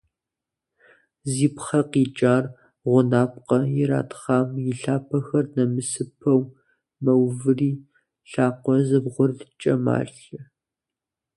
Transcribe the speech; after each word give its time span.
Зи 1.33 1.47
пхъэ 1.55 1.81
къикӀар 1.91 2.43
гъунапкъэ 2.89 3.59
иратхъам 3.81 4.47
и 4.71 4.73
лъапэхэр 4.81 5.45
нэмысыпэу 5.55 6.41
мэуври, 7.03 7.71
лъакъуэ 8.29 8.75
зэбгъурыткӀэ 8.87 9.73
малъэ. 9.85 10.39